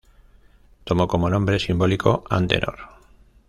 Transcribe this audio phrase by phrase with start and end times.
[0.83, 2.75] Tomó como nombre simbólico Antenor.